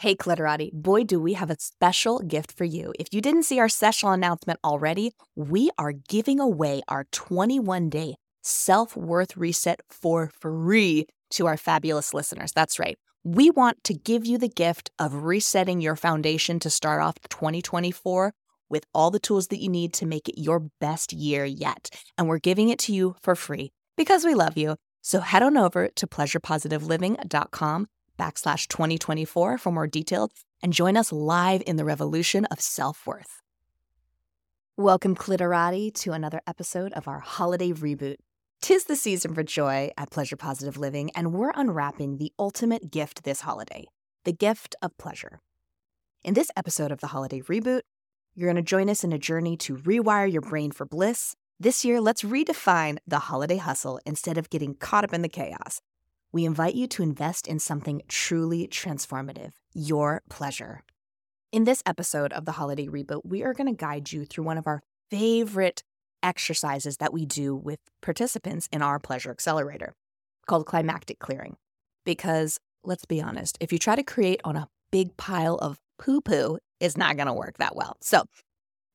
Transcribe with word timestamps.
Hey, 0.00 0.14
Clitorati, 0.14 0.72
boy, 0.72 1.02
do 1.02 1.18
we 1.18 1.32
have 1.32 1.50
a 1.50 1.58
special 1.58 2.20
gift 2.20 2.52
for 2.52 2.62
you. 2.62 2.92
If 3.00 3.08
you 3.10 3.20
didn't 3.20 3.42
see 3.42 3.58
our 3.58 3.68
special 3.68 4.12
announcement 4.12 4.60
already, 4.62 5.10
we 5.34 5.72
are 5.76 5.90
giving 5.90 6.38
away 6.38 6.82
our 6.86 7.08
21 7.10 7.90
day 7.90 8.14
self 8.40 8.96
worth 8.96 9.36
reset 9.36 9.80
for 9.90 10.30
free 10.40 11.08
to 11.30 11.48
our 11.48 11.56
fabulous 11.56 12.14
listeners. 12.14 12.52
That's 12.52 12.78
right. 12.78 12.96
We 13.24 13.50
want 13.50 13.82
to 13.84 13.92
give 13.92 14.24
you 14.24 14.38
the 14.38 14.48
gift 14.48 14.92
of 15.00 15.24
resetting 15.24 15.80
your 15.80 15.96
foundation 15.96 16.60
to 16.60 16.70
start 16.70 17.02
off 17.02 17.16
2024 17.28 18.32
with 18.68 18.84
all 18.94 19.10
the 19.10 19.18
tools 19.18 19.48
that 19.48 19.60
you 19.60 19.68
need 19.68 19.92
to 19.94 20.06
make 20.06 20.28
it 20.28 20.40
your 20.40 20.60
best 20.80 21.12
year 21.12 21.44
yet. 21.44 21.90
And 22.16 22.28
we're 22.28 22.38
giving 22.38 22.68
it 22.68 22.78
to 22.80 22.92
you 22.92 23.16
for 23.20 23.34
free 23.34 23.72
because 23.96 24.24
we 24.24 24.34
love 24.34 24.56
you. 24.56 24.76
So 25.02 25.18
head 25.18 25.42
on 25.42 25.56
over 25.56 25.88
to 25.88 26.06
pleasurepositiveliving.com 26.06 27.88
backslash 28.18 28.68
2024 28.68 29.56
for 29.56 29.72
more 29.72 29.86
details 29.86 30.30
and 30.62 30.72
join 30.72 30.96
us 30.96 31.12
live 31.12 31.62
in 31.66 31.76
the 31.76 31.84
revolution 31.84 32.44
of 32.46 32.60
self 32.60 33.06
worth. 33.06 33.40
Welcome, 34.76 35.16
Clitorati, 35.16 35.92
to 35.94 36.12
another 36.12 36.40
episode 36.46 36.92
of 36.92 37.08
our 37.08 37.20
holiday 37.20 37.72
reboot. 37.72 38.16
Tis 38.60 38.84
the 38.84 38.96
season 38.96 39.34
for 39.34 39.42
joy 39.42 39.90
at 39.96 40.10
Pleasure 40.10 40.36
Positive 40.36 40.76
Living, 40.76 41.10
and 41.14 41.32
we're 41.32 41.52
unwrapping 41.54 42.18
the 42.18 42.32
ultimate 42.38 42.90
gift 42.90 43.24
this 43.24 43.40
holiday 43.40 43.86
the 44.24 44.32
gift 44.32 44.76
of 44.82 44.96
pleasure. 44.98 45.40
In 46.22 46.34
this 46.34 46.50
episode 46.56 46.92
of 46.92 47.00
the 47.00 47.06
holiday 47.08 47.40
reboot, 47.40 47.82
you're 48.34 48.52
going 48.52 48.62
to 48.62 48.68
join 48.68 48.90
us 48.90 49.02
in 49.02 49.12
a 49.12 49.18
journey 49.18 49.56
to 49.58 49.76
rewire 49.76 50.30
your 50.30 50.42
brain 50.42 50.70
for 50.70 50.84
bliss. 50.84 51.34
This 51.58 51.84
year, 51.84 52.00
let's 52.00 52.22
redefine 52.22 52.98
the 53.06 53.18
holiday 53.18 53.56
hustle 53.56 54.00
instead 54.04 54.38
of 54.38 54.50
getting 54.50 54.74
caught 54.74 55.04
up 55.04 55.14
in 55.14 55.22
the 55.22 55.28
chaos. 55.28 55.80
We 56.30 56.44
invite 56.44 56.74
you 56.74 56.86
to 56.88 57.02
invest 57.02 57.48
in 57.48 57.58
something 57.58 58.02
truly 58.06 58.68
transformative 58.68 59.52
your 59.72 60.22
pleasure. 60.28 60.82
In 61.52 61.64
this 61.64 61.82
episode 61.86 62.34
of 62.34 62.44
the 62.44 62.52
Holiday 62.52 62.86
Reboot, 62.86 63.22
we 63.24 63.42
are 63.42 63.54
going 63.54 63.68
to 63.68 63.76
guide 63.78 64.12
you 64.12 64.26
through 64.26 64.44
one 64.44 64.58
of 64.58 64.66
our 64.66 64.82
favorite 65.10 65.82
exercises 66.22 66.98
that 66.98 67.14
we 67.14 67.24
do 67.24 67.54
with 67.56 67.78
participants 68.02 68.68
in 68.70 68.82
our 68.82 68.98
pleasure 68.98 69.30
accelerator 69.30 69.94
called 70.46 70.66
climactic 70.66 71.18
clearing. 71.18 71.56
Because 72.04 72.58
let's 72.84 73.06
be 73.06 73.22
honest, 73.22 73.56
if 73.60 73.72
you 73.72 73.78
try 73.78 73.96
to 73.96 74.02
create 74.02 74.42
on 74.44 74.56
a 74.56 74.68
big 74.90 75.16
pile 75.16 75.54
of 75.56 75.78
poo 75.98 76.20
poo, 76.20 76.58
it's 76.78 76.96
not 76.96 77.16
going 77.16 77.28
to 77.28 77.32
work 77.32 77.56
that 77.58 77.74
well. 77.74 77.96
So, 78.00 78.24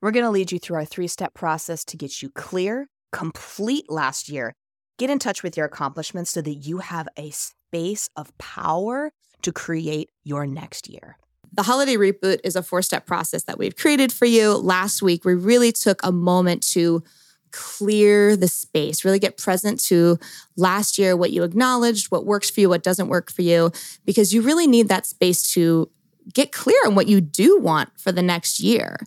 we're 0.02 0.12
going 0.12 0.26
to 0.26 0.32
lead 0.32 0.52
you 0.52 0.60
through 0.60 0.76
our 0.76 0.86
three 0.86 1.08
step 1.08 1.34
process 1.34 1.84
to 1.86 1.98
get 1.98 2.22
you 2.22 2.30
clear, 2.30 2.88
complete 3.12 3.86
last 3.90 4.30
year, 4.30 4.54
get 4.98 5.10
in 5.10 5.20
touch 5.20 5.44
with 5.44 5.58
your 5.58 5.66
accomplishments 5.66 6.32
so 6.32 6.42
that 6.42 6.54
you 6.54 6.80
have 6.80 7.08
a 7.18 7.32
space 7.32 8.10
of 8.16 8.36
power 8.38 9.12
to 9.42 9.52
create 9.52 10.12
your 10.24 10.46
next 10.46 10.90
year. 10.90 11.18
The 11.52 11.64
holiday 11.64 11.96
reboot 11.96 12.40
is 12.44 12.56
a 12.56 12.64
four 12.64 12.82
step 12.82 13.06
process 13.06 13.44
that 13.44 13.58
we've 13.58 13.76
created 13.76 14.12
for 14.12 14.26
you. 14.26 14.54
Last 14.54 15.02
week, 15.02 15.24
we 15.24 15.36
really 15.36 15.72
took 15.72 16.02
a 16.04 16.12
moment 16.12 16.64
to 16.70 17.04
clear 17.52 18.36
the 18.36 18.48
space, 18.48 19.06
really 19.06 19.20
get 19.20 19.38
present 19.38 19.80
to 19.86 20.18
last 20.58 20.98
year, 20.98 21.16
what 21.16 21.32
you 21.32 21.44
acknowledged, 21.44 22.10
what 22.10 22.26
works 22.26 22.50
for 22.50 22.60
you, 22.60 22.70
what 22.70 22.82
doesn't 22.82 23.08
work 23.08 23.32
for 23.32 23.44
you, 23.44 23.72
because 24.06 24.34
you 24.34 24.42
really 24.42 24.66
need 24.66 24.88
that 24.88 25.06
space 25.06 25.54
to 25.54 25.90
get 26.34 26.52
clear 26.52 26.78
on 26.88 26.96
what 26.96 27.08
you 27.08 27.22
do 27.22 27.60
want 27.60 27.90
for 27.98 28.12
the 28.12 28.24
next 28.24 28.60
year. 28.60 28.98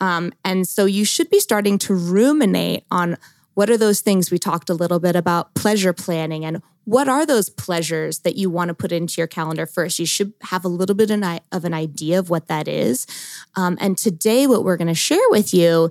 Um, 0.00 0.32
and 0.44 0.68
so 0.68 0.84
you 0.84 1.06
should 1.06 1.30
be 1.30 1.40
starting 1.40 1.78
to 1.78 1.94
ruminate 1.94 2.84
on 2.90 3.16
what 3.56 3.70
are 3.70 3.78
those 3.78 4.00
things 4.00 4.30
we 4.30 4.38
talked 4.38 4.68
a 4.68 4.74
little 4.74 5.00
bit 5.00 5.16
about 5.16 5.54
pleasure 5.54 5.94
planning 5.94 6.44
and 6.44 6.62
what 6.84 7.08
are 7.08 7.24
those 7.24 7.48
pleasures 7.48 8.18
that 8.18 8.36
you 8.36 8.50
want 8.50 8.68
to 8.68 8.74
put 8.74 8.92
into 8.92 9.14
your 9.18 9.26
calendar 9.26 9.64
first? 9.64 9.98
You 9.98 10.04
should 10.04 10.34
have 10.42 10.62
a 10.62 10.68
little 10.68 10.94
bit 10.94 11.10
of 11.10 11.64
an 11.64 11.74
idea 11.74 12.18
of 12.18 12.28
what 12.28 12.48
that 12.48 12.68
is. 12.68 13.06
Um, 13.56 13.78
and 13.80 13.96
today, 13.96 14.46
what 14.46 14.62
we're 14.62 14.76
going 14.76 14.86
to 14.88 14.94
share 14.94 15.18
with 15.30 15.54
you 15.54 15.90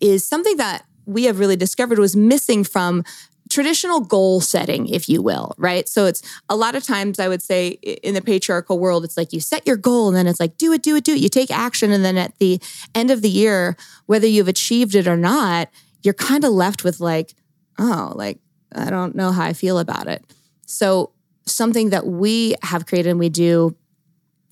is 0.00 0.26
something 0.26 0.56
that 0.56 0.86
we 1.06 1.24
have 1.24 1.38
really 1.38 1.54
discovered 1.54 2.00
was 2.00 2.16
missing 2.16 2.64
from 2.64 3.04
traditional 3.48 4.00
goal 4.00 4.40
setting, 4.40 4.88
if 4.88 5.08
you 5.08 5.22
will, 5.22 5.54
right? 5.56 5.88
So 5.88 6.06
it's 6.06 6.20
a 6.48 6.56
lot 6.56 6.74
of 6.74 6.82
times 6.82 7.20
I 7.20 7.28
would 7.28 7.42
say 7.42 7.68
in 8.02 8.14
the 8.14 8.22
patriarchal 8.22 8.80
world, 8.80 9.04
it's 9.04 9.16
like 9.16 9.32
you 9.32 9.38
set 9.38 9.64
your 9.64 9.76
goal 9.76 10.08
and 10.08 10.16
then 10.16 10.26
it's 10.26 10.40
like, 10.40 10.58
do 10.58 10.72
it, 10.72 10.82
do 10.82 10.96
it, 10.96 11.04
do 11.04 11.14
it. 11.14 11.20
You 11.20 11.28
take 11.28 11.52
action. 11.52 11.92
And 11.92 12.04
then 12.04 12.18
at 12.18 12.36
the 12.38 12.60
end 12.92 13.12
of 13.12 13.22
the 13.22 13.30
year, 13.30 13.76
whether 14.06 14.26
you've 14.26 14.48
achieved 14.48 14.96
it 14.96 15.06
or 15.06 15.16
not, 15.16 15.70
you're 16.04 16.14
kind 16.14 16.44
of 16.44 16.52
left 16.52 16.84
with 16.84 17.00
like, 17.00 17.34
oh, 17.78 18.12
like, 18.14 18.38
I 18.74 18.90
don't 18.90 19.16
know 19.16 19.32
how 19.32 19.44
I 19.44 19.52
feel 19.52 19.78
about 19.78 20.06
it. 20.06 20.24
So 20.66 21.12
something 21.46 21.90
that 21.90 22.06
we 22.06 22.54
have 22.62 22.86
created 22.86 23.10
and 23.10 23.18
we 23.18 23.28
do 23.28 23.76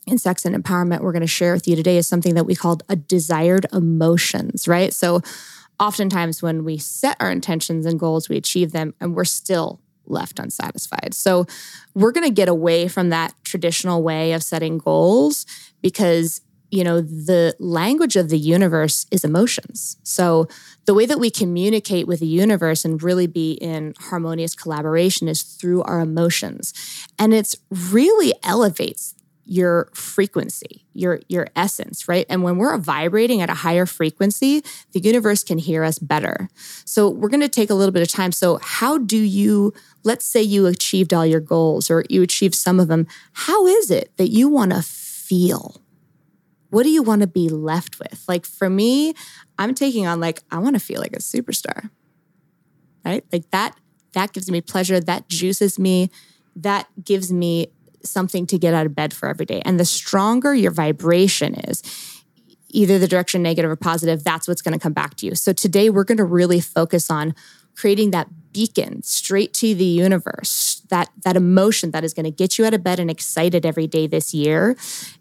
in 0.06 0.18
sex 0.18 0.44
and 0.44 0.56
empowerment 0.56 1.00
we're 1.00 1.12
going 1.12 1.20
to 1.20 1.28
share 1.28 1.52
with 1.52 1.68
you 1.68 1.76
today 1.76 1.96
is 1.96 2.08
something 2.08 2.34
that 2.34 2.44
we 2.44 2.56
called 2.56 2.82
a 2.88 2.96
desired 2.96 3.66
emotions, 3.72 4.66
right? 4.66 4.92
So 4.92 5.20
oftentimes 5.78 6.42
when 6.42 6.64
we 6.64 6.78
set 6.78 7.16
our 7.20 7.30
intentions 7.30 7.86
and 7.86 8.00
goals, 8.00 8.28
we 8.28 8.36
achieve 8.36 8.72
them 8.72 8.94
and 9.00 9.14
we're 9.14 9.24
still 9.24 9.80
left 10.06 10.38
unsatisfied. 10.38 11.14
So 11.14 11.46
we're 11.94 12.12
going 12.12 12.26
to 12.26 12.34
get 12.34 12.48
away 12.48 12.88
from 12.88 13.10
that 13.10 13.34
traditional 13.44 14.02
way 14.02 14.32
of 14.32 14.42
setting 14.42 14.78
goals 14.78 15.46
because 15.80 16.40
you 16.72 16.82
know 16.82 17.02
the 17.02 17.54
language 17.60 18.16
of 18.16 18.30
the 18.30 18.38
universe 18.38 19.06
is 19.10 19.24
emotions. 19.24 19.98
So 20.02 20.48
the 20.86 20.94
way 20.94 21.06
that 21.06 21.20
we 21.20 21.30
communicate 21.30 22.08
with 22.08 22.20
the 22.20 22.26
universe 22.26 22.84
and 22.84 23.00
really 23.00 23.26
be 23.26 23.52
in 23.52 23.94
harmonious 24.00 24.54
collaboration 24.54 25.28
is 25.28 25.42
through 25.42 25.82
our 25.82 26.00
emotions. 26.00 26.72
And 27.18 27.34
it's 27.34 27.54
really 27.70 28.32
elevates 28.42 29.14
your 29.44 29.90
frequency, 29.92 30.86
your 30.94 31.20
your 31.28 31.48
essence, 31.54 32.08
right? 32.08 32.24
And 32.30 32.42
when 32.42 32.56
we're 32.56 32.78
vibrating 32.78 33.42
at 33.42 33.50
a 33.50 33.54
higher 33.54 33.84
frequency, 33.84 34.64
the 34.92 35.00
universe 35.00 35.44
can 35.44 35.58
hear 35.58 35.84
us 35.84 35.98
better. 35.98 36.48
So 36.86 37.06
we're 37.08 37.28
going 37.28 37.40
to 37.40 37.48
take 37.50 37.68
a 37.68 37.74
little 37.74 37.92
bit 37.92 38.02
of 38.02 38.08
time. 38.08 38.32
So 38.32 38.58
how 38.62 38.96
do 38.96 39.18
you 39.18 39.74
let's 40.04 40.24
say 40.24 40.40
you 40.40 40.66
achieved 40.66 41.12
all 41.12 41.26
your 41.26 41.40
goals 41.40 41.90
or 41.90 42.04
you 42.08 42.22
achieved 42.22 42.54
some 42.54 42.80
of 42.80 42.88
them, 42.88 43.06
how 43.34 43.66
is 43.66 43.90
it 43.90 44.16
that 44.16 44.30
you 44.30 44.48
want 44.48 44.72
to 44.72 44.80
feel? 44.80 45.82
What 46.72 46.84
do 46.84 46.88
you 46.88 47.02
want 47.02 47.20
to 47.20 47.26
be 47.26 47.50
left 47.50 47.98
with? 47.98 48.24
Like 48.26 48.46
for 48.46 48.70
me, 48.70 49.12
I'm 49.58 49.74
taking 49.74 50.06
on 50.06 50.20
like 50.20 50.42
I 50.50 50.58
want 50.58 50.74
to 50.74 50.80
feel 50.80 51.02
like 51.02 51.12
a 51.12 51.18
superstar. 51.18 51.90
Right? 53.04 53.22
Like 53.30 53.50
that 53.50 53.76
that 54.14 54.32
gives 54.32 54.50
me 54.50 54.62
pleasure, 54.62 54.98
that 54.98 55.28
juices 55.28 55.78
me, 55.78 56.10
that 56.56 56.88
gives 57.04 57.30
me 57.30 57.66
something 58.02 58.46
to 58.46 58.58
get 58.58 58.72
out 58.72 58.86
of 58.86 58.94
bed 58.94 59.12
for 59.12 59.28
every 59.28 59.44
day. 59.44 59.60
And 59.66 59.78
the 59.78 59.84
stronger 59.84 60.54
your 60.54 60.70
vibration 60.70 61.54
is, 61.54 61.82
either 62.70 62.98
the 62.98 63.06
direction 63.06 63.42
negative 63.42 63.70
or 63.70 63.76
positive, 63.76 64.24
that's 64.24 64.48
what's 64.48 64.62
going 64.62 64.72
to 64.72 64.80
come 64.80 64.94
back 64.94 65.14
to 65.16 65.26
you. 65.26 65.34
So 65.34 65.52
today 65.52 65.90
we're 65.90 66.04
going 66.04 66.16
to 66.16 66.24
really 66.24 66.60
focus 66.60 67.10
on 67.10 67.34
creating 67.76 68.12
that 68.12 68.28
beacon 68.52 69.02
straight 69.02 69.52
to 69.54 69.74
the 69.74 69.84
universe, 69.84 70.71
that 70.92 71.08
that 71.24 71.36
emotion 71.36 71.90
that 71.92 72.04
is 72.04 72.12
going 72.12 72.24
to 72.24 72.30
get 72.30 72.58
you 72.58 72.66
out 72.66 72.74
of 72.74 72.84
bed 72.84 73.00
and 73.00 73.10
excited 73.10 73.64
every 73.64 73.86
day 73.86 74.06
this 74.06 74.34
year. 74.34 74.76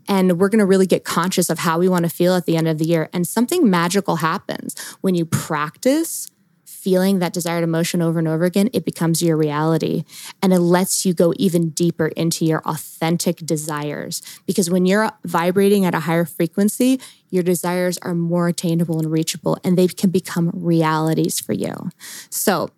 And 0.08 0.38
we're 0.38 0.50
going 0.50 0.60
to 0.60 0.66
really 0.66 0.86
get 0.86 1.06
conscious 1.06 1.50
of 1.50 1.60
how 1.60 1.80
we 1.80 1.88
want 1.88 2.04
to 2.04 2.10
feel 2.10 2.36
at 2.36 2.46
the 2.46 2.58
end 2.58 2.68
of 2.68 2.78
the 2.78 2.86
year. 2.86 3.10
And 3.14 3.26
something 3.26 3.70
magical 3.70 4.18
happens 4.18 4.78
when 5.00 5.16
you 5.16 5.26
practice 5.26 6.28
feeling 6.66 7.20
that 7.20 7.32
desired 7.32 7.64
emotion 7.64 8.02
over 8.02 8.18
and 8.18 8.28
over 8.28 8.44
again, 8.44 8.68
it 8.74 8.84
becomes 8.84 9.22
your 9.22 9.38
reality. 9.38 10.04
And 10.42 10.52
it 10.52 10.60
lets 10.60 11.06
you 11.06 11.14
go 11.14 11.32
even 11.38 11.70
deeper 11.70 12.08
into 12.08 12.44
your 12.44 12.62
authentic 12.66 13.38
desires. 13.38 14.22
Because 14.48 14.70
when 14.70 14.88
you're 14.88 15.12
vibrating 15.24 15.86
at 15.86 15.94
a 15.94 16.00
higher 16.02 16.26
frequency, 16.26 17.00
your 17.30 17.44
desires 17.44 17.98
are 18.00 18.16
more 18.16 18.48
attainable 18.48 19.00
and 19.00 19.12
reachable, 19.12 19.58
and 19.64 19.78
they 19.78 19.88
can 19.88 20.10
become 20.10 20.50
realities 20.54 21.40
for 21.40 21.54
you. 21.54 21.92
So, 22.30 22.72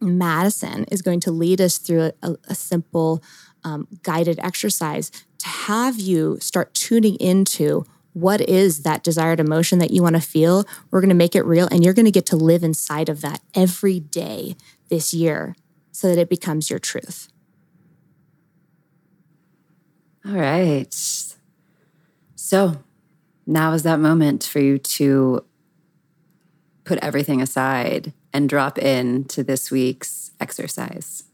Madison 0.00 0.84
is 0.84 1.02
going 1.02 1.20
to 1.20 1.30
lead 1.30 1.60
us 1.60 1.78
through 1.78 2.12
a, 2.22 2.36
a 2.48 2.54
simple 2.54 3.22
um, 3.64 3.86
guided 4.02 4.38
exercise 4.40 5.10
to 5.38 5.48
have 5.48 5.98
you 5.98 6.38
start 6.40 6.74
tuning 6.74 7.16
into 7.16 7.84
what 8.12 8.40
is 8.40 8.82
that 8.82 9.04
desired 9.04 9.38
emotion 9.38 9.78
that 9.78 9.90
you 9.90 10.02
want 10.02 10.16
to 10.16 10.22
feel? 10.22 10.64
We're 10.90 11.00
going 11.00 11.10
to 11.10 11.14
make 11.14 11.36
it 11.36 11.44
real 11.44 11.68
and 11.70 11.84
you're 11.84 11.94
going 11.94 12.06
to 12.06 12.10
get 12.10 12.26
to 12.26 12.36
live 12.36 12.62
inside 12.62 13.08
of 13.08 13.20
that 13.20 13.40
every 13.54 14.00
day 14.00 14.56
this 14.88 15.14
year 15.14 15.54
so 15.92 16.08
that 16.08 16.18
it 16.18 16.28
becomes 16.28 16.70
your 16.70 16.78
truth. 16.78 17.28
All 20.26 20.32
right. 20.32 20.92
So, 22.34 22.82
now 23.46 23.72
is 23.72 23.84
that 23.84 23.98
moment 23.98 24.44
for 24.44 24.60
you 24.60 24.78
to 24.78 25.44
put 26.84 26.98
everything 26.98 27.40
aside 27.40 28.12
and 28.32 28.48
drop 28.48 28.78
in 28.78 29.24
to 29.24 29.42
this 29.42 29.70
week's 29.70 30.30
exercise. 30.40 31.24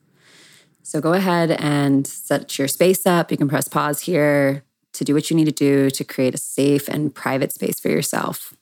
So 0.83 1.01
go 1.01 1.15
ahead 1.15 1.51
and 1.51 2.07
set 2.07 2.59
your 2.59 2.69
space 2.69 3.07
up. 3.07 3.31
You 3.31 3.37
can 3.37 3.49
press 3.49 3.69
pause 3.69 4.03
here 4.03 4.65
to 4.93 5.05
do 5.05 5.15
what 5.15 5.31
you 5.31 5.37
need 5.37 5.47
to 5.47 5.53
do 5.53 5.91
to 5.91 6.05
create 6.05 6.35
a 6.35 6.39
safe 6.39 6.89
and 6.89 7.15
private 7.15 7.53
space 7.53 7.81
for 7.81 7.89
yourself. 7.89 8.55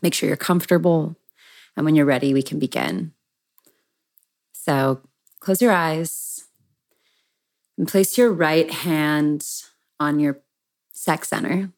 Make 0.00 0.14
sure 0.14 0.28
you're 0.28 0.36
comfortable. 0.36 1.16
And 1.76 1.84
when 1.84 1.94
you're 1.94 2.06
ready, 2.06 2.32
we 2.32 2.42
can 2.42 2.58
begin. 2.58 3.12
So 4.52 5.00
close 5.40 5.60
your 5.60 5.72
eyes 5.72 6.46
and 7.76 7.88
place 7.88 8.16
your 8.16 8.32
right 8.32 8.70
hand 8.70 9.46
on 10.00 10.20
your 10.20 10.40
sex 10.92 11.28
center 11.28 11.70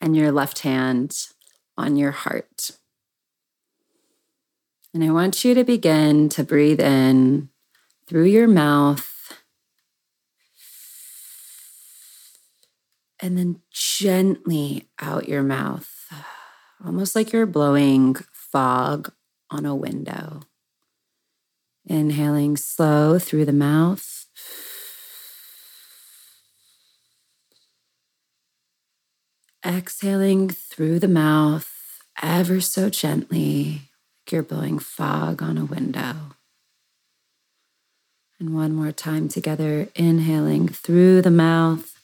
and 0.00 0.16
your 0.16 0.32
left 0.32 0.60
hand 0.60 1.28
on 1.76 1.96
your 1.96 2.10
heart. 2.10 2.70
And 4.94 5.02
I 5.02 5.10
want 5.10 5.44
you 5.44 5.54
to 5.54 5.64
begin 5.64 6.28
to 6.30 6.44
breathe 6.44 6.80
in 6.80 7.48
through 8.06 8.26
your 8.26 8.46
mouth 8.46 9.10
and 13.18 13.36
then 13.36 13.60
gently 13.72 14.88
out 15.00 15.28
your 15.28 15.42
mouth, 15.42 15.90
almost 16.84 17.16
like 17.16 17.32
you're 17.32 17.44
blowing 17.44 18.14
fog 18.32 19.12
on 19.50 19.66
a 19.66 19.74
window. 19.74 20.42
Inhaling 21.86 22.56
slow 22.56 23.18
through 23.18 23.46
the 23.46 23.52
mouth. 23.52 24.26
Exhaling 29.66 30.50
through 30.50 31.00
the 31.00 31.08
mouth 31.08 32.04
ever 32.22 32.60
so 32.60 32.90
gently, 32.90 33.90
you're 34.34 34.42
blowing 34.42 34.80
fog 34.80 35.42
on 35.42 35.56
a 35.56 35.64
window. 35.64 36.16
And 38.40 38.52
one 38.52 38.74
more 38.74 38.90
time 38.90 39.28
together, 39.28 39.86
inhaling 39.94 40.66
through 40.66 41.22
the 41.22 41.30
mouth. 41.30 41.94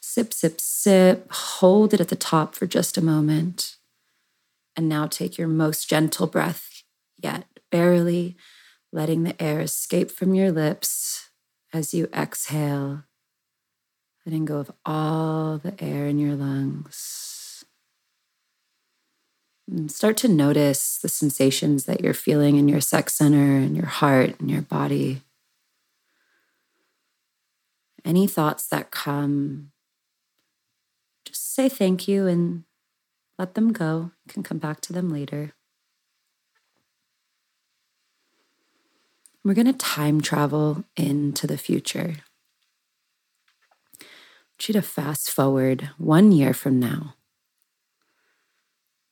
Sip, 0.00 0.32
sip, 0.32 0.60
sip. 0.60 1.26
Hold 1.32 1.92
it 1.92 2.00
at 2.00 2.08
the 2.08 2.14
top 2.14 2.54
for 2.54 2.66
just 2.66 2.96
a 2.96 3.02
moment. 3.02 3.76
And 4.76 4.88
now 4.88 5.08
take 5.08 5.36
your 5.36 5.48
most 5.48 5.90
gentle 5.90 6.28
breath 6.28 6.84
yet, 7.18 7.46
barely 7.72 8.36
letting 8.92 9.24
the 9.24 9.42
air 9.42 9.60
escape 9.60 10.10
from 10.10 10.34
your 10.34 10.52
lips 10.52 11.30
as 11.72 11.92
you 11.92 12.08
exhale, 12.14 13.02
letting 14.24 14.44
go 14.44 14.58
of 14.58 14.70
all 14.84 15.58
the 15.58 15.74
air 15.82 16.06
in 16.06 16.20
your 16.20 16.36
lungs. 16.36 17.31
And 19.72 19.90
start 19.90 20.18
to 20.18 20.28
notice 20.28 20.98
the 20.98 21.08
sensations 21.08 21.86
that 21.86 22.02
you're 22.02 22.12
feeling 22.12 22.56
in 22.56 22.68
your 22.68 22.82
sex 22.82 23.14
center 23.14 23.56
and 23.56 23.74
your 23.74 23.86
heart 23.86 24.38
and 24.38 24.50
your 24.50 24.60
body. 24.60 25.22
Any 28.04 28.26
thoughts 28.26 28.66
that 28.66 28.90
come, 28.90 29.72
just 31.24 31.54
say 31.54 31.70
thank 31.70 32.06
you 32.06 32.26
and 32.26 32.64
let 33.38 33.54
them 33.54 33.72
go. 33.72 34.10
You 34.26 34.32
can 34.34 34.42
come 34.42 34.58
back 34.58 34.82
to 34.82 34.92
them 34.92 35.08
later. 35.08 35.54
We're 39.42 39.54
going 39.54 39.66
to 39.68 39.72
time 39.72 40.20
travel 40.20 40.84
into 40.98 41.46
the 41.46 41.56
future. 41.56 42.16
I 43.98 44.04
want 44.52 44.68
you 44.68 44.74
to 44.74 44.82
fast 44.82 45.30
forward 45.30 45.88
one 45.96 46.30
year 46.30 46.52
from 46.52 46.78
now. 46.78 47.14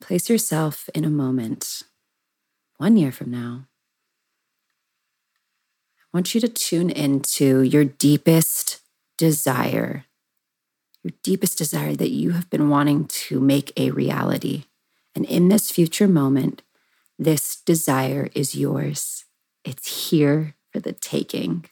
Place 0.00 0.30
yourself 0.30 0.88
in 0.94 1.04
a 1.04 1.10
moment, 1.10 1.82
one 2.78 2.96
year 2.96 3.12
from 3.12 3.30
now. 3.30 3.66
I 6.00 6.16
want 6.16 6.34
you 6.34 6.40
to 6.40 6.48
tune 6.48 6.90
into 6.90 7.62
your 7.62 7.84
deepest 7.84 8.80
desire 9.18 10.06
your 11.02 11.12
deepest 11.22 11.58
desire 11.58 11.96
that 11.96 12.10
you 12.10 12.30
have 12.32 12.50
been 12.50 12.68
wanting 12.68 13.06
to 13.06 13.40
make 13.40 13.72
a 13.76 13.90
reality. 13.90 14.64
And 15.14 15.24
in 15.24 15.48
this 15.48 15.70
future 15.70 16.08
moment, 16.08 16.62
this 17.18 17.56
desire 17.56 18.28
is 18.34 18.54
yours. 18.54 19.24
It's 19.64 20.10
here 20.10 20.54
for 20.72 20.80
the 20.80 20.92
taking. 20.92 21.66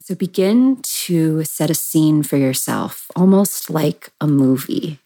So 0.00 0.14
begin 0.14 0.82
to 0.82 1.44
set 1.44 1.70
a 1.70 1.74
scene 1.74 2.22
for 2.22 2.36
yourself, 2.36 3.10
almost 3.14 3.70
like 3.70 4.10
a 4.20 4.26
movie. 4.26 4.98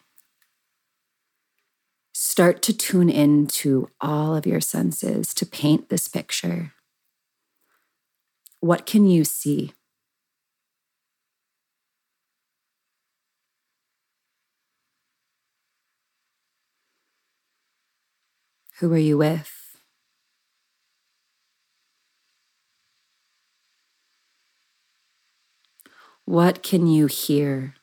Start 2.17 2.63
to 2.63 2.73
tune 2.73 3.11
into 3.11 3.91
all 4.01 4.37
of 4.37 4.47
your 4.47 4.61
senses 4.61 5.35
to 5.35 5.45
paint 5.45 5.89
this 5.89 6.07
picture. 6.07 6.73
What 8.61 8.87
can 8.87 9.05
you 9.05 9.25
see? 9.25 9.73
Who 18.79 18.93
are 18.93 18.97
you 18.99 19.19
with? 19.19 19.51
What 26.25 26.63
can 26.63 26.87
you 26.87 27.07
hear? 27.07 27.75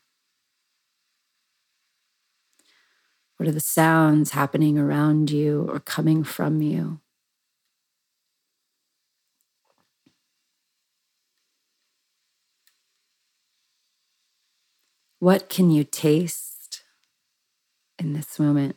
What 3.41 3.47
are 3.47 3.53
the 3.53 3.59
sounds 3.59 4.29
happening 4.29 4.77
around 4.77 5.31
you 5.31 5.65
or 5.67 5.79
coming 5.79 6.23
from 6.23 6.61
you? 6.61 6.99
What 15.17 15.49
can 15.49 15.71
you 15.71 15.83
taste 15.83 16.83
in 17.97 18.13
this 18.13 18.37
moment? 18.37 18.75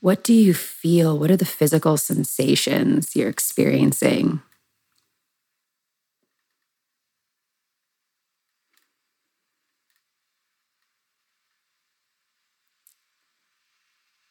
What 0.00 0.24
do 0.24 0.32
you 0.32 0.54
feel? 0.54 1.18
What 1.18 1.30
are 1.30 1.36
the 1.36 1.44
physical 1.44 1.98
sensations 1.98 3.14
you're 3.14 3.28
experiencing? 3.28 4.40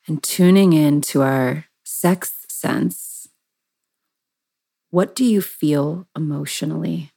And 0.09 0.23
tuning 0.23 0.73
in 0.73 1.01
to 1.01 1.21
our 1.21 1.65
sex 1.83 2.43
sense, 2.49 3.27
what 4.89 5.13
do 5.13 5.23
you 5.23 5.39
feel 5.39 6.07
emotionally? 6.17 7.11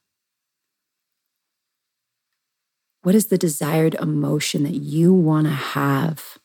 What 3.00 3.14
is 3.14 3.28
the 3.28 3.38
desired 3.38 3.94
emotion 3.94 4.62
that 4.64 4.74
you 4.74 5.14
want 5.14 5.46
to 5.46 5.54
have? 5.54 6.36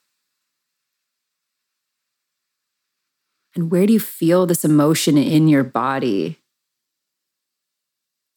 And 3.54 3.70
where 3.70 3.86
do 3.86 3.92
you 3.92 4.00
feel 4.00 4.46
this 4.46 4.63
emotion 4.63 5.18
in 5.18 5.50
your 5.50 5.66
body? 5.66 6.39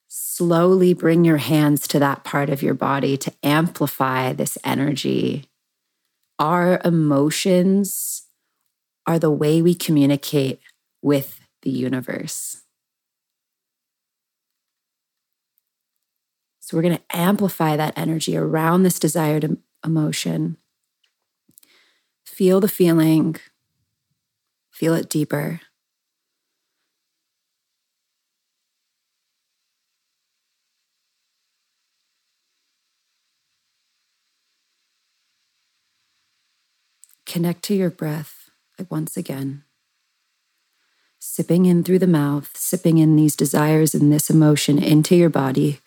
Slowly 0.08 0.94
bring 0.94 1.24
your 1.24 1.36
hands 1.36 1.86
to 1.86 2.00
that 2.00 2.24
part 2.24 2.50
of 2.50 2.60
your 2.60 2.74
body 2.74 3.16
to 3.18 3.32
amplify 3.44 4.32
this 4.32 4.58
energy. 4.64 5.49
Our 6.40 6.80
emotions 6.84 8.22
are 9.06 9.18
the 9.18 9.30
way 9.30 9.60
we 9.62 9.74
communicate 9.74 10.60
with 11.02 11.40
the 11.62 11.70
universe. 11.70 12.62
So, 16.60 16.76
we're 16.76 16.82
going 16.82 16.96
to 16.96 17.16
amplify 17.16 17.76
that 17.76 17.98
energy 17.98 18.36
around 18.36 18.84
this 18.84 18.98
desired 18.98 19.58
emotion. 19.84 20.56
Feel 22.24 22.60
the 22.60 22.68
feeling 22.68 23.36
Feel 24.70 24.94
it 24.94 25.10
deeper. 25.10 25.60
Connect 37.30 37.62
to 37.62 37.76
your 37.76 37.90
breath 37.90 38.50
once 38.88 39.16
again. 39.16 39.62
Sipping 41.20 41.64
in 41.64 41.84
through 41.84 42.00
the 42.00 42.08
mouth, 42.08 42.50
sipping 42.56 42.98
in 42.98 43.14
these 43.14 43.36
desires 43.36 43.94
and 43.94 44.12
this 44.12 44.30
emotion 44.30 44.82
into 44.82 45.14
your 45.14 45.30
body. 45.30 45.78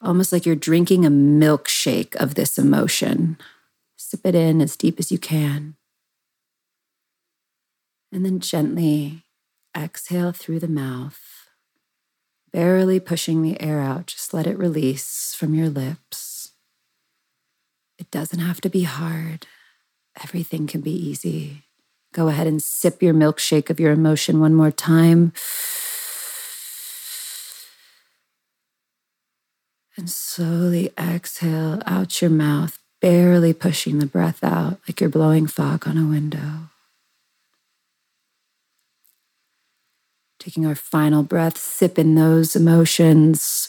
Almost 0.00 0.32
like 0.32 0.46
you're 0.46 0.56
drinking 0.56 1.04
a 1.04 1.10
milkshake 1.10 2.16
of 2.16 2.34
this 2.34 2.56
emotion. 2.56 3.36
Sip 3.98 4.24
it 4.24 4.34
in 4.34 4.62
as 4.62 4.74
deep 4.74 4.98
as 4.98 5.12
you 5.12 5.18
can. 5.18 5.76
And 8.10 8.24
then 8.24 8.40
gently 8.40 9.26
exhale 9.76 10.32
through 10.32 10.60
the 10.60 10.66
mouth, 10.66 11.20
barely 12.54 12.98
pushing 12.98 13.42
the 13.42 13.60
air 13.60 13.82
out. 13.82 14.06
Just 14.06 14.32
let 14.32 14.46
it 14.46 14.56
release 14.56 15.34
from 15.34 15.54
your 15.54 15.68
lips. 15.68 16.29
It 18.12 18.18
doesn't 18.18 18.40
have 18.40 18.60
to 18.62 18.68
be 18.68 18.82
hard, 18.82 19.46
everything 20.20 20.66
can 20.66 20.80
be 20.80 20.90
easy. 20.90 21.62
Go 22.12 22.26
ahead 22.26 22.48
and 22.48 22.60
sip 22.60 23.04
your 23.04 23.14
milkshake 23.14 23.70
of 23.70 23.78
your 23.78 23.92
emotion 23.92 24.40
one 24.40 24.52
more 24.52 24.72
time. 24.72 25.32
And 29.96 30.10
slowly 30.10 30.90
exhale 30.98 31.82
out 31.86 32.20
your 32.20 32.32
mouth, 32.32 32.80
barely 33.00 33.52
pushing 33.52 34.00
the 34.00 34.06
breath 34.06 34.42
out 34.42 34.80
like 34.88 35.00
you're 35.00 35.08
blowing 35.08 35.46
fog 35.46 35.86
on 35.86 35.96
a 35.96 36.08
window. 36.08 36.68
Taking 40.40 40.66
our 40.66 40.74
final 40.74 41.22
breath, 41.22 41.58
sip 41.58 41.96
in 41.96 42.16
those 42.16 42.56
emotions. 42.56 43.68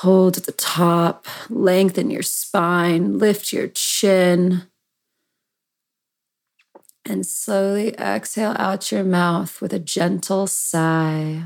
Hold 0.00 0.38
at 0.38 0.44
the 0.44 0.52
top, 0.52 1.26
lengthen 1.50 2.10
your 2.10 2.22
spine, 2.22 3.18
lift 3.18 3.52
your 3.52 3.68
chin. 3.68 4.62
And 7.04 7.26
slowly 7.26 7.94
exhale 7.98 8.56
out 8.58 8.90
your 8.90 9.04
mouth 9.04 9.60
with 9.60 9.74
a 9.74 9.78
gentle 9.78 10.46
sigh. 10.46 11.42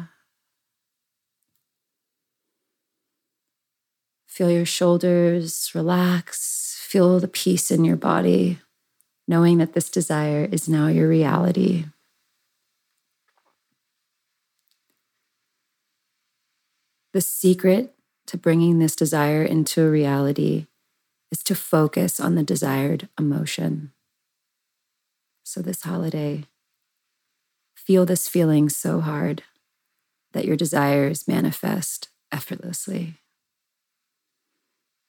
Feel 4.28 4.52
your 4.52 4.66
shoulders 4.66 5.72
relax. 5.74 6.78
Feel 6.80 7.18
the 7.18 7.26
peace 7.26 7.72
in 7.72 7.84
your 7.84 7.96
body, 7.96 8.60
knowing 9.26 9.58
that 9.58 9.72
this 9.72 9.90
desire 9.90 10.48
is 10.52 10.68
now 10.68 10.86
your 10.86 11.08
reality. 11.08 11.86
The 17.12 17.20
secret 17.20 17.93
to 18.26 18.36
bringing 18.36 18.78
this 18.78 18.96
desire 18.96 19.42
into 19.42 19.82
a 19.82 19.90
reality 19.90 20.66
is 21.30 21.42
to 21.44 21.54
focus 21.54 22.20
on 22.20 22.34
the 22.34 22.42
desired 22.42 23.08
emotion. 23.18 23.92
So, 25.42 25.60
this 25.60 25.82
holiday, 25.82 26.44
feel 27.74 28.06
this 28.06 28.28
feeling 28.28 28.68
so 28.68 29.00
hard 29.00 29.42
that 30.32 30.44
your 30.44 30.56
desires 30.56 31.28
manifest 31.28 32.08
effortlessly. 32.32 33.14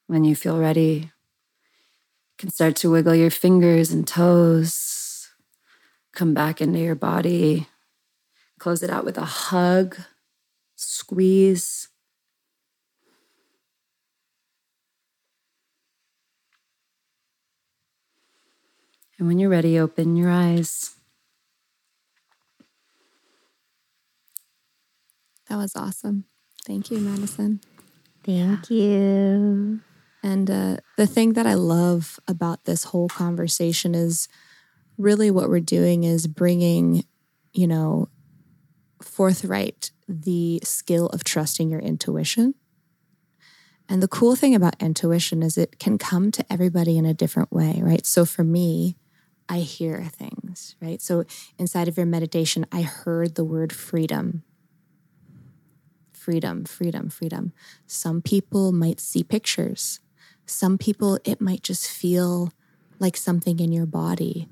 When 0.07 0.23
you 0.23 0.35
feel 0.35 0.59
ready, 0.59 1.11
you 2.31 2.37
can 2.37 2.49
start 2.49 2.75
to 2.77 2.91
wiggle 2.91 3.15
your 3.15 3.31
fingers 3.31 3.91
and 3.91 4.07
toes, 4.07 5.29
come 6.13 6.33
back 6.33 6.61
into 6.61 6.79
your 6.79 6.95
body, 6.95 7.67
close 8.59 8.83
it 8.83 8.89
out 8.89 9.05
with 9.05 9.17
a 9.17 9.25
hug, 9.25 9.97
squeeze. 10.75 11.87
And 19.17 19.27
when 19.27 19.39
you're 19.39 19.49
ready, 19.49 19.79
open 19.79 20.15
your 20.15 20.29
eyes. 20.29 20.95
That 25.49 25.57
was 25.57 25.75
awesome. 25.75 26.25
Thank 26.65 26.91
you, 26.91 26.99
Madison. 26.99 27.61
Thank 28.23 28.69
you. 28.69 29.79
And 30.23 30.49
uh, 30.49 30.77
the 30.97 31.05
thing 31.05 31.33
that 31.33 31.45
I 31.45 31.53
love 31.53 32.19
about 32.27 32.65
this 32.65 32.85
whole 32.85 33.07
conversation 33.07 33.93
is 33.93 34.27
really 34.97 35.29
what 35.29 35.49
we're 35.49 35.59
doing 35.59 36.03
is 36.03 36.25
bringing, 36.25 37.05
you 37.53 37.67
know, 37.67 38.09
forthright 39.01 39.91
the 40.07 40.59
skill 40.63 41.07
of 41.07 41.23
trusting 41.23 41.69
your 41.69 41.79
intuition. 41.79 42.55
And 43.87 44.01
the 44.01 44.07
cool 44.07 44.35
thing 44.35 44.55
about 44.55 44.81
intuition 44.81 45.43
is 45.43 45.57
it 45.57 45.77
can 45.77 45.99
come 45.99 46.31
to 46.31 46.45
everybody 46.51 46.97
in 46.97 47.05
a 47.05 47.13
different 47.13 47.51
way, 47.51 47.79
right? 47.83 48.05
So 48.05 48.25
for 48.25 48.43
me, 48.43 48.97
I 49.47 49.59
hear 49.59 50.03
things, 50.05 50.75
right? 50.81 51.01
So 51.01 51.25
inside 51.57 51.87
of 51.87 51.97
your 51.97 52.05
meditation, 52.05 52.65
I 52.71 52.81
heard 52.81 53.35
the 53.35 53.43
word 53.43 53.71
freedom. 53.71 54.43
Freedom, 56.11 56.65
freedom, 56.65 57.09
freedom. 57.09 57.53
Some 57.85 58.21
people 58.21 58.71
might 58.71 58.99
see 58.99 59.23
pictures. 59.23 59.99
Some 60.47 60.77
people, 60.77 61.19
it 61.23 61.39
might 61.39 61.61
just 61.61 61.89
feel 61.89 62.51
like 62.99 63.15
something 63.15 63.59
in 63.59 63.71
your 63.71 63.85
body. 63.85 64.49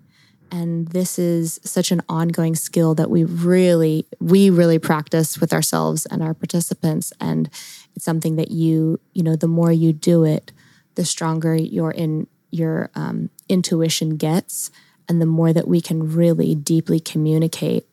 And 0.51 0.89
this 0.89 1.17
is 1.17 1.59
such 1.63 1.91
an 1.91 2.03
ongoing 2.07 2.53
skill 2.53 2.93
that 2.95 3.09
we 3.09 3.23
really, 3.23 4.05
we 4.19 4.51
really 4.51 4.77
practice 4.77 5.39
with 5.39 5.51
ourselves 5.51 6.05
and 6.05 6.21
our 6.21 6.35
participants. 6.35 7.11
And 7.19 7.49
it's 7.95 8.05
something 8.05 8.35
that 8.35 8.51
you, 8.51 8.99
you 9.13 9.23
know, 9.23 9.35
the 9.35 9.47
more 9.47 9.71
you 9.71 9.93
do 9.93 10.23
it, 10.23 10.51
the 10.93 11.05
stronger 11.05 11.55
you're 11.55 11.89
in 11.89 12.27
your 12.53 12.89
um, 12.95 13.29
intuition 13.49 14.17
gets, 14.17 14.71
and 15.09 15.21
the 15.21 15.25
more 15.25 15.51
that 15.53 15.67
we 15.67 15.81
can 15.81 16.13
really 16.13 16.55
deeply 16.55 16.99
communicate 16.99 17.85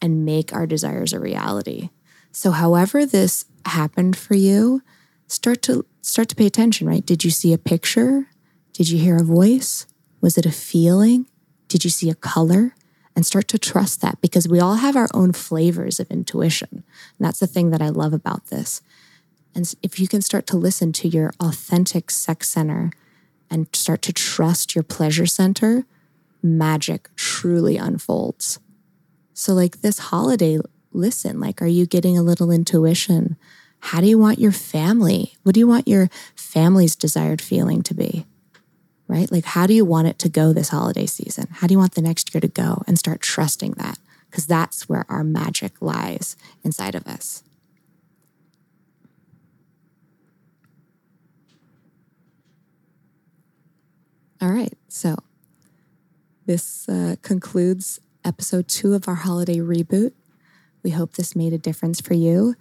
and 0.00 0.24
make 0.24 0.52
our 0.52 0.66
desires 0.66 1.12
a 1.12 1.20
reality. 1.20 1.90
So, 2.32 2.50
however 2.50 3.06
this 3.06 3.44
happened 3.64 4.16
for 4.16 4.34
you, 4.34 4.82
start 5.26 5.62
to 5.62 5.86
start 6.02 6.28
to 6.30 6.36
pay 6.36 6.46
attention. 6.46 6.86
Right? 6.86 7.04
Did 7.04 7.24
you 7.24 7.30
see 7.30 7.52
a 7.52 7.58
picture? 7.58 8.28
Did 8.72 8.88
you 8.90 8.98
hear 8.98 9.16
a 9.16 9.24
voice? 9.24 9.86
Was 10.20 10.36
it 10.36 10.46
a 10.46 10.52
feeling? 10.52 11.26
Did 11.68 11.84
you 11.84 11.90
see 11.90 12.10
a 12.10 12.14
color? 12.14 12.74
And 13.14 13.24
start 13.24 13.48
to 13.48 13.58
trust 13.58 14.02
that 14.02 14.20
because 14.20 14.46
we 14.46 14.60
all 14.60 14.74
have 14.74 14.94
our 14.94 15.08
own 15.14 15.32
flavors 15.32 15.98
of 15.98 16.10
intuition. 16.10 16.68
And 16.70 17.26
that's 17.26 17.40
the 17.40 17.46
thing 17.46 17.70
that 17.70 17.80
I 17.80 17.88
love 17.88 18.12
about 18.12 18.48
this. 18.48 18.82
And 19.54 19.74
if 19.82 19.98
you 19.98 20.06
can 20.06 20.20
start 20.20 20.46
to 20.48 20.58
listen 20.58 20.92
to 20.92 21.08
your 21.08 21.32
authentic 21.40 22.10
sex 22.10 22.50
center 22.50 22.90
and 23.50 23.68
start 23.74 24.02
to 24.02 24.12
trust 24.12 24.74
your 24.74 24.82
pleasure 24.84 25.26
center, 25.26 25.84
magic 26.42 27.08
truly 27.16 27.76
unfolds. 27.76 28.58
So, 29.34 29.52
like 29.52 29.82
this 29.82 29.98
holiday, 29.98 30.58
listen, 30.92 31.40
like, 31.40 31.60
are 31.60 31.66
you 31.66 31.86
getting 31.86 32.16
a 32.16 32.22
little 32.22 32.50
intuition? 32.50 33.36
How 33.80 34.00
do 34.00 34.06
you 34.06 34.18
want 34.18 34.38
your 34.38 34.52
family? 34.52 35.34
What 35.42 35.54
do 35.54 35.60
you 35.60 35.66
want 35.66 35.86
your 35.86 36.08
family's 36.34 36.96
desired 36.96 37.40
feeling 37.40 37.82
to 37.82 37.94
be? 37.94 38.26
Right? 39.06 39.30
Like, 39.30 39.44
how 39.44 39.66
do 39.66 39.74
you 39.74 39.84
want 39.84 40.08
it 40.08 40.18
to 40.20 40.28
go 40.28 40.52
this 40.52 40.70
holiday 40.70 41.06
season? 41.06 41.46
How 41.52 41.66
do 41.66 41.74
you 41.74 41.78
want 41.78 41.94
the 41.94 42.02
next 42.02 42.34
year 42.34 42.40
to 42.40 42.48
go? 42.48 42.82
And 42.86 42.98
start 42.98 43.20
trusting 43.20 43.72
that 43.72 43.98
because 44.30 44.46
that's 44.46 44.88
where 44.88 45.06
our 45.08 45.22
magic 45.22 45.80
lies 45.80 46.36
inside 46.64 46.94
of 46.94 47.06
us. 47.06 47.44
All 54.46 54.52
right. 54.52 54.72
So 54.86 55.16
this 56.46 56.88
uh, 56.88 57.16
concludes 57.22 57.98
episode 58.24 58.68
two 58.68 58.94
of 58.94 59.08
our 59.08 59.16
holiday 59.16 59.58
reboot. 59.58 60.12
We 60.84 60.90
hope 60.90 61.14
this 61.14 61.34
made 61.34 61.52
a 61.52 61.58
difference 61.58 62.00
for 62.00 62.14
you. 62.14 62.54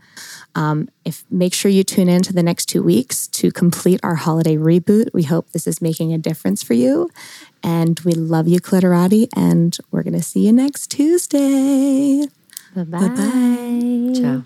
Um, 0.55 0.89
if 1.03 1.25
make 1.29 1.53
sure 1.53 1.69
you 1.69 1.83
tune 1.83 2.09
in 2.09 2.23
to 2.23 2.33
the 2.33 2.41
next 2.41 2.65
two 2.65 2.81
weeks 2.81 3.27
to 3.27 3.51
complete 3.51 3.99
our 4.01 4.15
holiday 4.15 4.55
reboot. 4.55 5.13
We 5.13 5.21
hope 5.21 5.51
this 5.51 5.67
is 5.67 5.79
making 5.79 6.11
a 6.11 6.17
difference 6.17 6.63
for 6.63 6.73
you, 6.73 7.11
and 7.61 7.99
we 7.99 8.13
love 8.13 8.47
you, 8.47 8.59
Clitorati. 8.59 9.27
And 9.35 9.77
we're 9.91 10.01
going 10.01 10.13
to 10.13 10.23
see 10.23 10.39
you 10.39 10.53
next 10.53 10.87
Tuesday. 10.87 12.25
Bye 12.75 12.83
bye. 12.83 13.09
Bye-bye. 13.09 14.19
Ciao. 14.19 14.43